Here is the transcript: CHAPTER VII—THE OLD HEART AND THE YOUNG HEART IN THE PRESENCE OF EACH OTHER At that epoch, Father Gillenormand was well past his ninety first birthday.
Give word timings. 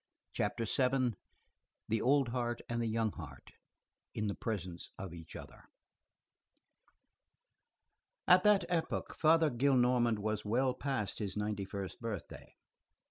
CHAPTER 0.33 0.65
VII—THE 0.65 2.01
OLD 2.01 2.29
HEART 2.29 2.61
AND 2.67 2.81
THE 2.81 2.87
YOUNG 2.87 3.11
HEART 3.11 3.51
IN 4.15 4.25
THE 4.25 4.33
PRESENCE 4.33 4.89
OF 4.97 5.13
EACH 5.13 5.35
OTHER 5.35 5.65
At 8.27 8.41
that 8.43 8.65
epoch, 8.67 9.13
Father 9.15 9.51
Gillenormand 9.51 10.17
was 10.17 10.43
well 10.43 10.73
past 10.73 11.19
his 11.19 11.37
ninety 11.37 11.65
first 11.65 11.99
birthday. 12.01 12.55